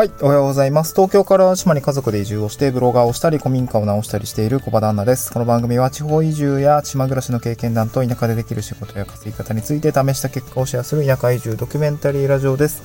[0.00, 0.94] はい、おはようございます。
[0.94, 5.30] 東京から島に家族で移住をして、ブロガーをしたり、古民家を直したりしている小場旦那です。
[5.30, 12.82] この番組は地方移住や島暮らしの経験談と田舎でできる仕事や稼ぎ方について試した結果をシェアする田舎移住ドキュメンタリーラジオです。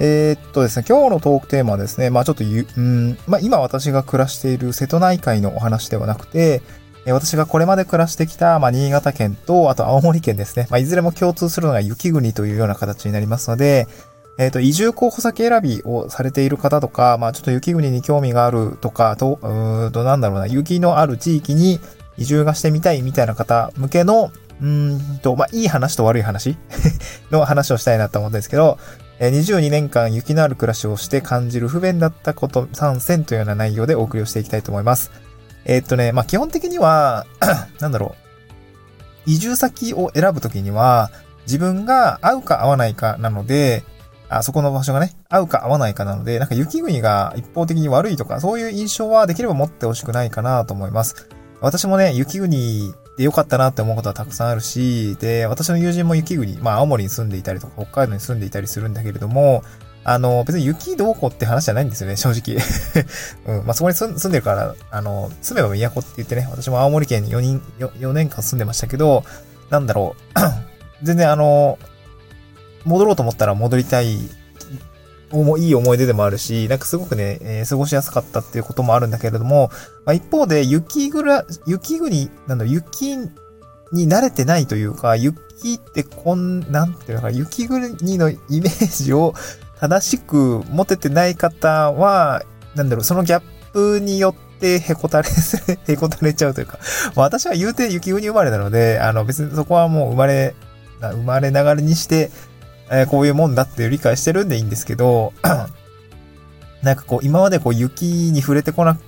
[0.00, 6.60] えー、っとですね、今日のトークテーマはですね、まあちょっとゆ、うん、まあ今私が暮らしている瀬戸内海のお話ではなくて、
[7.06, 10.66] 私がこれまで暮らしてきた、まあ、新潟県と、あと青森県ですね。
[10.70, 13.86] まあ、いずれも共通するのが雪国というような形になりますので、
[14.38, 21.80] えっ、ー、と、移住候補先選びをされている方とか、まあ、ちょっと雪国に興味があるとか、と、うーんと、なんだろうな、雪のある地域に
[22.16, 24.30] 移住がしてみたいみたいな方向けの、
[24.62, 26.56] うんと、まあ、いい話と悪い話
[27.30, 28.78] の話をしたいなと思うんですけど、
[29.18, 35.10] 22年間雪のある暮らしをして感じる不便だったこと3選というような内容でお送りをしていきたいと思います。
[35.66, 37.26] えー、っとね、まあ、基本的には
[37.80, 38.16] なんだろ
[39.26, 39.30] う。
[39.30, 41.10] 移住先を選ぶときには、
[41.46, 43.84] 自分が合うか合わないかなので、
[44.30, 51.28] あそこの場所がね、合うか合わないかなので、なんか雪国が一方的に悪いとか、そういう印象はできれば持ってほしくないかなと思います。
[51.60, 59.64] 私もね、雪国で良かったなって思うことはたくさんあるし、で、私の友人も雪国、まあ青森に住んでいたりとか、北海道に住んでいたりするんだけれども、
[60.04, 62.56] あの、別に雪どうこうって話じゃないんですよね、正直。
[63.58, 69.24] うん、まあそこに住んでるから、あの、住めば都って言ってね、私も青森県に4人4、4年間住んでましたけど、
[69.70, 70.40] なんだろう、
[71.02, 71.78] 全然あの、
[72.84, 79.70] 戻ろうと思ったら戻りたい、いい思い出でもあるし、なんかすごくね、えー、過ごしやすかったっていうこともあるんだけれども、
[80.04, 83.16] まあ、一方で雪ぐら、雪国、なんだ、雪
[83.92, 89.34] に慣れてないというか、雪ってこん、なんていうのか、雪国のイメージを
[89.80, 92.42] 正しく持ててない方は、
[92.74, 93.42] なんだろう、そのギャッ
[93.72, 95.28] プによってへこたれ、
[95.86, 96.78] へこたれちゃうというか、
[97.14, 100.54] 私は言うて雪国生まれなので、あの別にそこはもう生まれ、
[101.00, 102.30] 生まれながらにして、
[102.90, 105.32] えー、こういうもんだって理解してるんでいいんですけど、
[106.82, 108.98] なんかこう、今までこう雪に触れてこな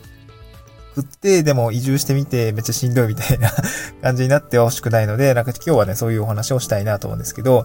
[0.94, 3.50] くって、でも移住してみてめっちゃしんどいみたいな
[4.03, 7.65] 感じになってほしくないので、なんか今日はね、そういうお話をしたいなと思うんですけど、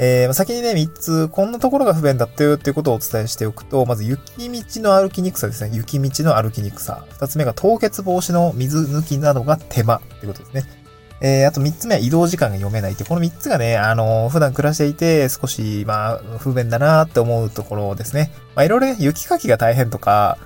[0.00, 5.70] えー、先にね、3つ、こんなところが不便だったよっていうことをお伝えしておくと、まず雪道の歩きにくさですね。
[5.74, 7.04] 雪道の歩きにくさ。
[7.18, 10.77] 2つ目が凍結防止の水抜きなどが手間ってことですね。
[11.20, 18.30] えー、あと3つ目は移動時間が読めないって、この3つがね、あのー、普段暮らしていて少し、まあ、不便だなって思うところですね。
[18.54, 20.38] まあ、いろいろね、雪かきが大変とか、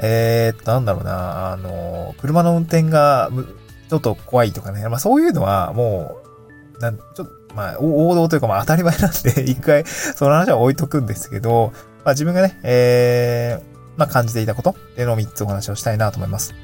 [0.00, 3.30] えー、っと、なんだろうな、あのー、車の運転が、
[3.88, 6.16] ちょっと怖いとかね、まあそういうのはも
[6.76, 11.72] う、なん、ちょっと、まあ、王道というかまあ当たり前なんで、 一回、その話は置いとくんですけど、
[12.04, 16.54] まあ自分がね、えー、まあ感じていたことっていうのを3つお話をしたいなと思います。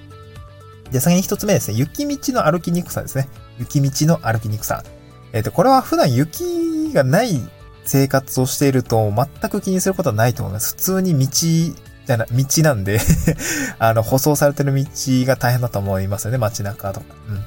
[0.93, 3.29] で、先に1つ目ですね、雪道の歩きにくさですね。
[3.59, 4.85] 雪道の歩きにくさ。
[5.33, 7.41] えっ、ー、と、これは普段雪がない
[7.85, 10.75] 生活をしていると全く気にすることはないと思います。
[10.77, 13.01] 普通に道じゃな、道なんで
[13.79, 14.85] あの、舗装されてる道
[15.27, 17.07] が大変だと思いますよね、街中とか。
[17.29, 17.45] うん。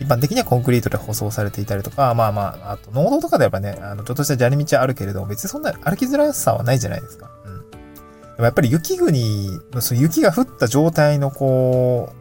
[0.00, 7.30] 一般的にはコンクリートで舗装されていたりとか、まあまあ、あと、農道とかであればね、あの、ちょっとした砂利道はあるけれど、別にそんな歩きづらさはないじゃないですか。
[7.44, 7.70] うん。
[7.70, 7.76] で
[8.38, 12.17] もやっぱり雪国、その雪が降った状態のこう、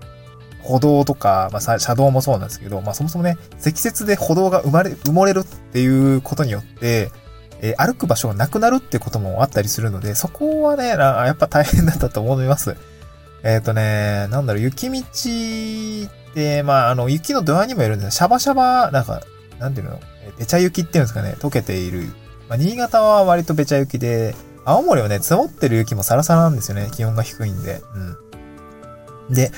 [0.68, 7.10] 歩道とか、まあ、車道もそうなんですけど、まあ、そもそもね、積雪で歩道が生まれ、埋もれるっていうことによって、
[7.62, 12.76] えー、歩く場所がなくなるってこともあったりするので、そこはね、やっぱ大変だったと思います。
[13.44, 19.22] えっ、ー、とね、なんだろう、雪道って、まあ、あの、雪の度合いにもよるんですシャバシャバ、なんか、
[19.60, 20.00] なんていうの、
[20.38, 22.10] べちゃ雪っていうんですかね、溶けている。
[22.50, 24.36] まあ、新潟は割とべちゃ雪で、
[24.66, 26.90] 青森はね、積もってる雪もサラサラなんですよね。
[26.92, 27.82] 気温が低いんで。
[29.30, 29.34] うん。
[29.34, 29.52] で、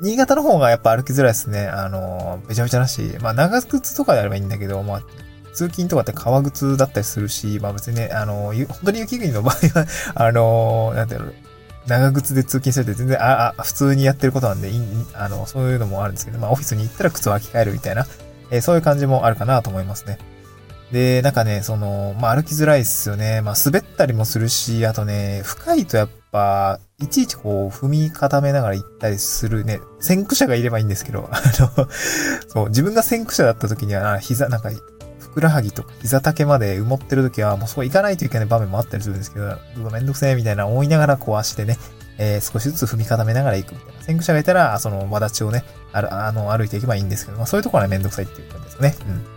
[0.00, 1.66] 新潟の方がやっぱ歩きづらいですね。
[1.66, 5.02] あの、べちゃべちゃだし、まあ長靴とかであればいいんだけど、まあ、
[5.52, 11.32] 通勤とかって革靴だったりするし、まあ別にね、あの、本当に雪国の場合は、 あの、なんていうの、
[11.86, 14.70] 長靴で通勤するって全然、あ、あ、普通にやってることなんで、
[15.14, 18.06] あの、そういうのもあるんですけど、まあオフィスに行ったら靴を履き替えるみたいな、
[18.50, 20.18] えー、そういう感じもあるかなと思いますね。
[20.92, 23.40] で、なんかね、その、まあ歩きづらいっすよね。
[23.42, 31.88] まあ滑ったりもするし、あとね、深いとやっぱ、いちいちこう、踏み固めながら行ったりするね、先駆者がいればいいんですけど、 あの、
[32.48, 34.70] そう、自分が先駆者だった時には、膝、なんか、
[35.18, 39.48] ふくらはぎとか膝丈まで埋もってる時は、もうそこ行かないといけない場面もあったりするんですけど、う
[39.84, 41.78] わ、めんどくせえみたいな思いながら、こう足でね、
[42.18, 43.92] えー、少しずつ踏み固めながら行くみたいな。
[44.00, 48.94] 先駆者がいたら、その、わだちをね、ある、あの、歩いていけばいいんですけど、まあそういうところはめんどくさいっていう感じですね。
[49.06, 49.34] うん。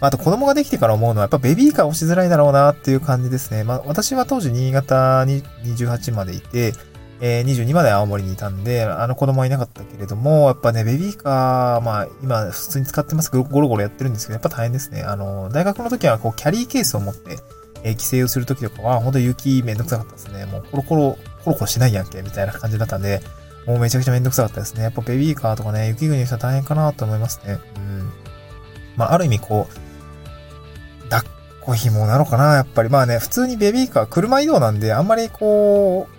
[0.00, 3.64] あと子供ができてから思うのはやっぱベビーカー押しづらいだろうなっていう感じですね。
[3.64, 6.72] まあ私は当時新潟に28までいて、
[7.20, 15.02] えー、22まで青森にいたんで、あの子供はいなかったけれども、やっぱね、ベビーカー、まあ今普通に使ってますゴロゴロやってるんですけど、やっぱ大変ですね。
[15.02, 17.38] あの、大学の時はこうキャリーケースを持って、
[17.82, 20.46] えー、帰省をするときとかは、本当に雪めんどくさかったですね。
[20.46, 23.20] もうコロコロ、コロコロしないやんけ、みたいな感じだったんで、
[23.66, 24.82] もうめちゃくちゃめんどくさかったですね。
[24.82, 27.58] やっぱベビーカーとかね、雪国の人は大変かなと思いますね。
[27.76, 28.10] うん。
[28.96, 32.88] まあ、ある意味こう、抱っこ紐なのかなやっぱり。
[32.88, 36.17] まあね、普通にベビーカー、車移動なんで、あんまりこう、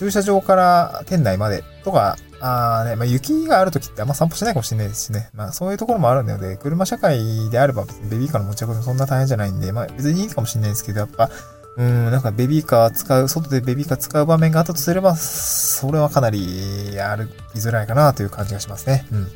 [0.00, 5.28] 駐車場から店内までとか、あね、まあ、雪がある時ってあんま散歩しないかもしれないですしね。
[5.34, 11.28] まあそういうところもあるので、車社会であれば別にベビーカーの持ち運びもそんな大変じゃないんで、まあ別にいいかもしれないですけど、やっぱ、
[11.76, 19.06] うん、なんかベビーカー使う、外でベビーカー使う場面があったとすれば、それはかなり歩きづらいかなという感じがしますね。
[19.12, 19.28] うん。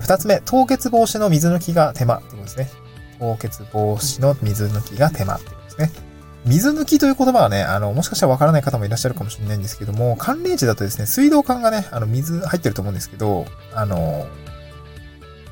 [0.00, 2.70] 二つ目、凍結防止の水抜きが手間ってことですね。
[3.18, 6.07] 凍結防止の水抜きが手間ってことですね。
[6.48, 14.26] 水抜きという言葉はね、あの、もしかしたらわからない方もいらっしゃるかもしれないんですけども、寒冷地だとですね、水道管がね、あの、水入ってると思うんですけど、あの、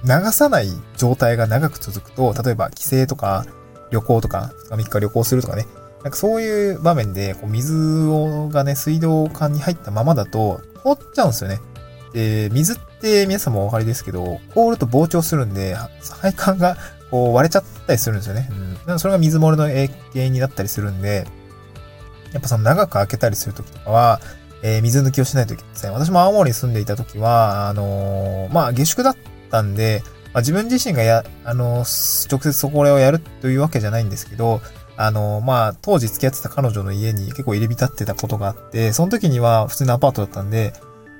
[0.05, 3.45] 流さない状態が長く続くと、例えば帰省とか
[3.91, 5.67] 旅行とか、2日3日旅行するとかね、
[6.03, 7.75] なんかそういう場面で、こう水
[8.07, 11.61] をがね、水道管に入ったままだと、凍っちゃうんですよね。
[12.13, 15.77] で、水って皆さんもお分かりですけど、凍ると膨張するんで、
[16.21, 16.77] 配管が
[17.11, 18.49] こう割れちゃったりするんですよね。
[18.87, 18.99] うん。
[18.99, 21.27] それが水漏れの原因になったりするんで、
[22.33, 24.21] やっぱその長く開けたりするときとかは、
[24.63, 25.93] えー、水抜きをしないといけません。
[25.93, 29.17] 私も青森に住んでいたときは、あのー、まあ、下宿だっ
[29.51, 34.61] たんで、まあ、自分自身がや、あのー、直接そこをやるというわけじゃないんですけど、
[34.97, 40.73] あの、まあ、当時付き合ってた彼女の家に結構入り浸ってたことがあって、その時には普通のアパートだったんで、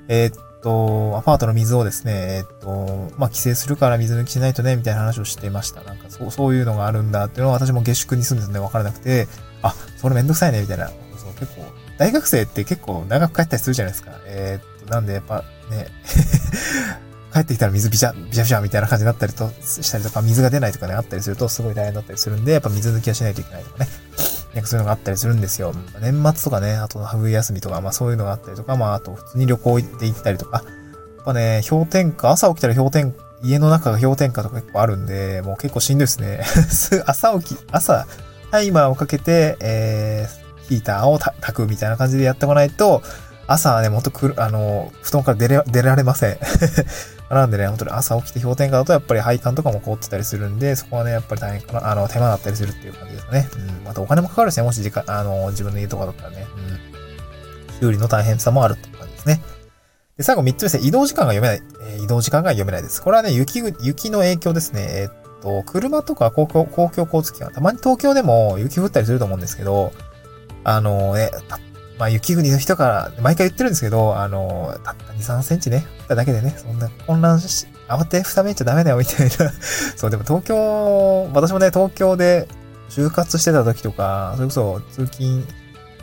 [0.07, 5.83] えー、っと、アパートの水をですね、えっと、まあ、規制するから水抜きしないとね、みたいな話をしていました。
[5.83, 9.27] なんか、そう、そういうのがあるんだっていうのは私も下宿に住んでたんで分からなくて、
[9.61, 10.87] あ、それめんどくさいね、みたいな。
[10.87, 10.93] そ
[11.29, 11.65] う、結構、
[11.97, 14.11] 大学生って結構長く帰ったりするじゃないですか。
[14.25, 15.87] えー、っと、なんでやっぱね、
[17.33, 23.89] 帰ってきたら水ビシャ、ビシャビシャみたいな感じになったりと、したりとか、水が出ないとかね、あったりするとすごい大変だったりするんで、やっぱ水抜きはしないといけないとかね。
[24.53, 25.73] なんかそういうのがあったりするんですよ。
[26.01, 36.41] 年末とかね、あと冬休みとか、まあそういうのがあったりとか、まああと普通に旅行行って行ったりとか、やっぱね、氷点下、朝起きたら氷点下、家の中が氷点下とか結構あるんで、もう結構しんどいですね。
[37.05, 38.07] 朝起き、朝、
[38.51, 43.03] タイマーをかけて、えー、ヒーターを炊くみたいな感じでやってこないと、
[43.45, 46.37] 朝はね、もっとくる、あの、布団から出れ、出られません。
[47.29, 53.49] なんでね、本当に朝起きて氷点下だとやっぱり配管とかも凍ってたりするんで、そこはね、やっぱり大変かな、あの、手間だったりするっていう感じですね。
[53.79, 53.83] うん。
[53.83, 57.79] またお金もかかるしね、もし時間、あの、自分の家とかだったらね、うん。
[57.81, 59.41] 修理の大変さもあるって感じですね。
[60.17, 60.87] で、最後3つ目ですね。
[60.87, 61.61] 移動時間が読めない。
[61.81, 63.01] えー、移動時間が読めないです。
[63.01, 64.87] これはね、雪、雪の影響ですね。
[64.89, 69.91] えー、っと、車とか公共、公共交通機関、たまに東京でも雪降ったりすると思うんですけど、
[70.63, 71.29] あのね、
[71.99, 79.31] まあ、雪国の人から、毎回言ってるんですけど、あの、たった2、3センチね、降っただけでね、そんな混乱し、慌てふためっちゃダメだよ、みたいな。
[79.95, 82.47] そう、でも東京、私もね、東京で
[82.89, 85.43] 就活してた時とか、それこそ通勤、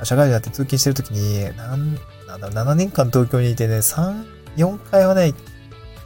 [0.02, 1.94] 社会人だって通勤してる時に、なん、
[2.26, 4.24] なんだろ7年間東京にいてね、3、
[4.56, 5.32] 4回はね、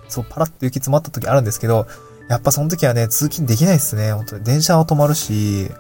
[0.08, 1.86] そう、パラッと雪詰まった時あるんですけど、
[2.28, 4.12] やっぱその時はね、通勤できないっすね。
[4.12, 5.70] 本当に電車は止まるし、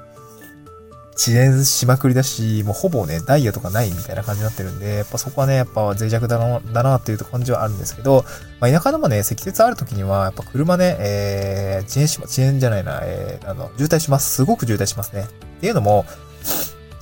[1.18, 8.24] 遅延しまくりだし、もうほぼね、ダイヤとかないみたいな感じになってるんで、やっぱそこはね、やっぱ脆弱だな、だなっていう感じはあるんですけど、
[8.60, 14.32] まあ、田舎でもね、積雪ある時には、やっぱ車ね、えー、遅延しま、遅延じゃないな、えー、あの、渋滞します。
[14.36, 15.22] すごく渋滞しますね。
[15.22, 16.06] っていうのも、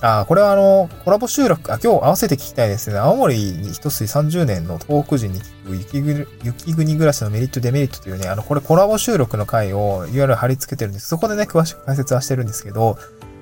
[0.01, 2.97] あ、これはあの、コラボ収録、あ、今日合わせて聞きたいですね。
[2.97, 11.07] 青森に一筋30年の東北人に聞く雪国雪国暮らしのメリット、デメリットというね、あの、これコラボ収録の回を URL 貼り付けてるんです。
[11.07, 12.97] そこでね、詳しく解説はしてるんですけど、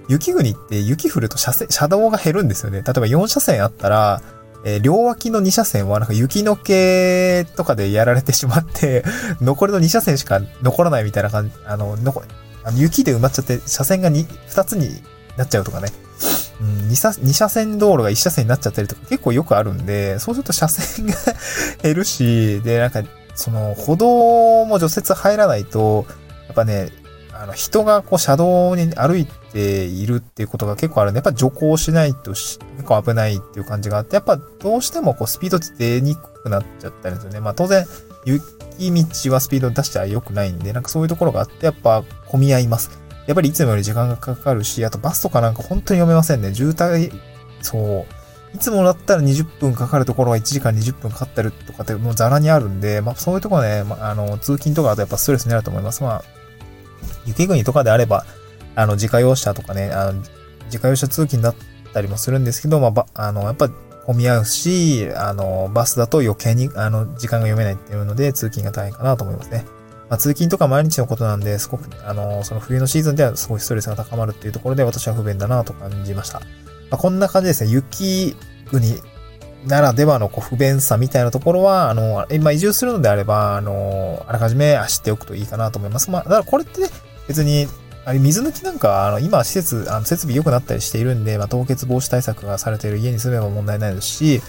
[0.08, 2.84] 雪国って雪降ると車線、車道が減るんですよね。
[2.86, 4.22] 例えば4車線あったら、
[4.66, 9.04] えー、両脇の2車線はなんか雪の気とかでやられてしまって、
[9.42, 12.24] 残りの2車線しか残らないみたいな感じ、あの、残
[12.64, 15.04] あの雪で埋まっちゃって、車線が 2, 2つに
[15.38, 15.90] なっちゃうとかね。
[16.62, 21.16] うん、2, 車2車線道路が1車線になっちゃったりとか結構よくあるんで、そうすると車線が
[21.84, 23.04] 減るし、で、なんか、
[23.36, 26.06] その、歩道も除雪入らないと、
[26.48, 26.90] やっぱね、
[27.46, 37.40] あの、人がこう車道に歩いているっていうことが結構あるんで、やっぱ徐行しないと結構危ないっていう感じがあって、やっぱどうしてもこうスピード出にくくなっちゃったりするね。
[37.40, 37.86] まあ当然、
[38.26, 38.44] 雪
[38.80, 42.90] 道はスピード出しちゃ良くないんで、なんかそういうところがあって、やっぱ混み合います。
[43.28, 46.54] やっぱりいつもより時間がかかるし、あとバスとかなんか本当に読めませんね。
[46.54, 47.12] 渋滞、
[47.62, 48.06] そう。
[48.56, 56.02] いつもだったら20分かかるところが1時間20分かかってるとかってもうザラにあるんで、まあそういうところね、まあ、あの、通勤とかだとやっぱストレスになると思います。
[56.04, 56.24] まあ、
[57.26, 58.26] 雪国とかであれば、
[58.76, 60.24] あの、自家用車とかね、あの、
[60.66, 61.56] 自家用車通勤だっ
[61.94, 63.70] たりもするんですけど、まあ、ば、あの、やっぱ
[64.06, 69.66] 混み合うし、あの、バスだと余計に、あの、時間が読めないっていうので、通勤が大変かなと思いますね。
[70.10, 76.40] まあ、通勤とか毎日のことなんで、すごく、あの、その冬のシーズンではすごいストレスが高まるっていうところで私は不便だなと感じました。
[76.40, 76.46] ま
[76.92, 77.72] あ、こんな感じですね。
[77.72, 78.36] 雪
[78.70, 79.02] 国
[79.66, 86.12] ならではのこう不便さみたいなところは、あの、今移住するのであれば、あの、あらかじめ知っておくといいかなと思います。
[86.12, 86.90] まあ、だからこれってね、
[87.28, 87.68] 別に、
[88.06, 94.42] あれ、水抜きなんか、あの、今、施設、あの、設備良くなったりしているんで、まあ、凍結防止対策がされている家に住めば問題ないですし、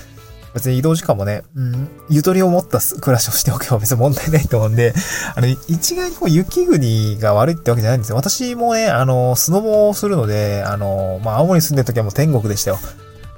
[0.57, 4.95] 別に移動時間もね、うん、ゆとりを持った暮らしをしておけば別に問題ないと思うんで、
[5.35, 8.17] あの、一概にこう雪国が悪いってわけじゃないんですよ。
[8.17, 12.79] 私もね、あの、スノボをするので、あの、まあ、青森に住んでる時はもう天国でしたよ。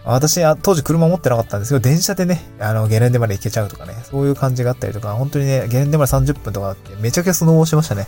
[0.04, 8.07] 私は当時車持ってなかったんですけど、電車でね、あの、ゲレンデまで行けちゃうとかね、そういう感じがあったりとか、本当にね、ゲレンデまで30分とかあって、めちゃくちゃスノボをしましたね。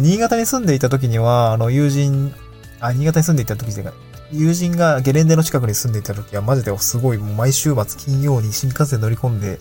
[0.00, 2.34] 新潟に住んでいた時には、あの、友人、
[2.80, 3.84] あ、新潟に住んでいた時で、
[4.32, 9.58] 友人がゲレンデの近くに住んでいた時は、マジですごい、もう毎週末金曜に新幹線乗り込んで、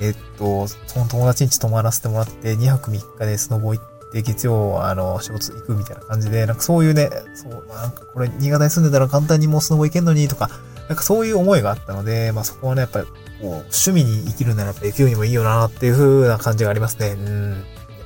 [0.00, 10.50] えっと、その友達ん家泊まらせてもらって、2泊3日でスノボ行って、月曜、あの、仕事行くみたいな感じで、なんかそういうね、そう、なんかこれ、新潟に住んでたら簡単にもうスノボ行けんのに、とか、
[10.88, 17.10] なんかそういう思いがあったので、まあそこはね、やっぱり、こう、趣味に生きるならやっぱ雪にもいいよなっていう風な感じがありますね。
[17.10, 17.50] うん。
[17.52, 17.56] や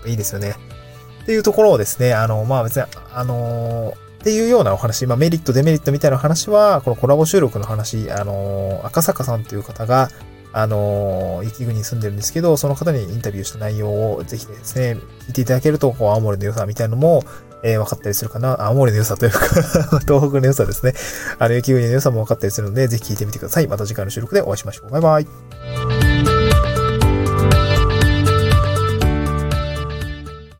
[0.00, 0.56] っぱいいですよね。
[1.22, 10.10] っていうところをですね、あの、まあ別に、あの、っていうようなお話、まあメリット、デメリットみたいな話は、このコラボ収録の話、あの、赤坂さんという方が、
[10.52, 17.22] あの、雪国に住んでるんですけど、その方にインタビューした内容をぜひですね、聞いていただけると、こう、青森の良さみたいなのも、
[17.62, 18.60] えー、分かったりするかな。
[18.60, 19.40] 青森の良さというか
[20.06, 20.94] 東北の良さですね。
[21.38, 23.68] あの、雪国の良さも分かったりするので、ぜひ聞いてみてください。
[23.68, 24.90] また次回の収録でお会いしましょう。
[24.90, 25.26] バイバイ。